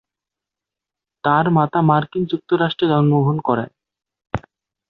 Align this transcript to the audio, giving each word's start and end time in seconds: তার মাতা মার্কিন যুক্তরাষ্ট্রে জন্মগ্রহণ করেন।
তার 1.23 1.45
মাতা 1.49 1.79
মার্কিন 1.81 2.23
যুক্তরাষ্ট্রে 2.31 2.85
জন্মগ্রহণ 2.87 3.37
করেন। 3.47 3.69